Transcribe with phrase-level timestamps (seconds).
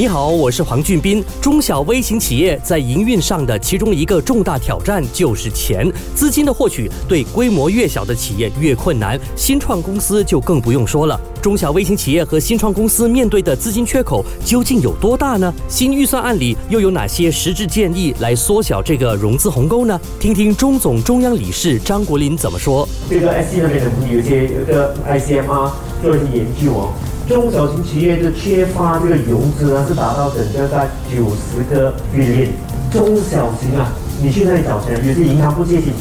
[0.00, 1.22] 你好，我是黄俊斌。
[1.42, 11.20] 中小微型企业在营运上的其中一个重大挑战就是钱，资金的获取对规模越小的企业越困难，新创公司就更不用说了。
[11.42, 15.52] 中小微型企业和新创公司面对的资金缺口究竟有多大呢？
[15.68, 20.00] 新预算案里又有哪些实质建议来缩小这个融资鸿沟呢？
[20.18, 22.88] 听听中总中央理事张国林怎么说。
[23.10, 25.70] 这个 S C 那边的有些有个 I C M R
[26.02, 26.94] 做一些研究哦。
[27.30, 32.48] 中小型企业的缺乏这个融资呢，是达到整个在九十个 billion。
[32.90, 35.92] 中小型啊，你去那里找钱，有些银行不借钱，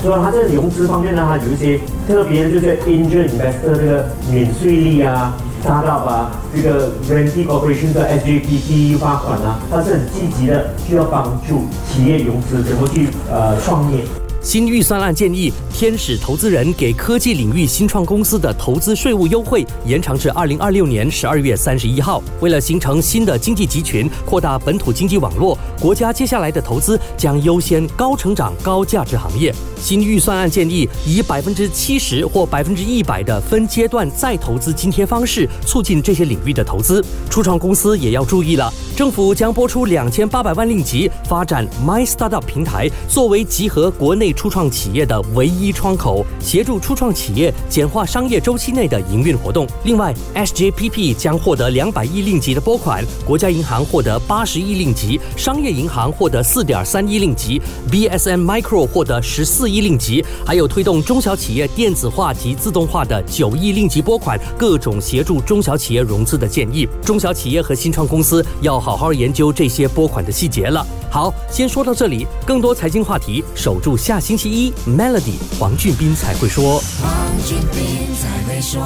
[0.00, 14.04] 所以它这个融资方面呢，它有一些特别就是 angel investor 这个免税利啊搭档啊，这个 renting corporation 的 S J P T 发款啊，它是很积极的，需要帮助企业融资怎么去呃创业。
[14.46, 22.22] 新预算案建议，天使投资人给科技领域新创公司的投资税务优惠延长至二零二六年十二月三十一号。
[22.40, 29.52] 为了形成新的经济集群，扩大本土经济网络，国家接下来的投资将优先高成长、高价值行业。
[29.80, 37.04] 新预算案建议以百分之七十或百分之一百的分阶段再投资津贴方式，促进这些领域的投资。
[37.28, 44.35] 初创公司也要注意了，政府将拨出两千八百万令吉发展 My Startup 平台，作为集合国内。
[44.36, 49.66] 初创企业的唯一窗口，协助初创企业简化商业周期内的营运活动。
[49.84, 66.86] 另外，SJPP 将获得两百亿令吉的拨款，国家银行获得八十亿令吉，商业银行获得四点三亿令吉，BSM Micro 获得十四亿令吉，还有推动中小企业电子化及自动化的九亿令吉拨款，各种协助中小企业融资的建议。
[67.02, 70.86] 中小企业和新创公司要好好研究这些拨款的细节了。
[71.10, 74.20] 好，先说到这里，更多财经话题，守住下。
[74.26, 76.82] 星期一，Melody 黄俊斌才会说。
[77.00, 78.82] 黄俊斌才会说。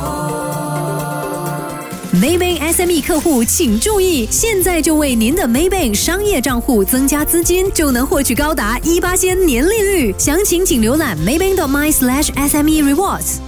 [2.13, 10.15] Maybank SME 客户请注意，现在就为您的 Maybank 商业账户增加资金，就能获取高达一八千年利率。
[10.19, 13.39] 详情请浏览 Maybank.my/SME Rewards。